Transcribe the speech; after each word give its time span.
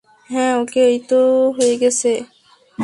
হ্যাঁ 0.29 0.53
ওকে, 0.61 0.81
এইতো 0.87 1.19
হয়ে 1.57 1.75
গেছে। 1.77 2.11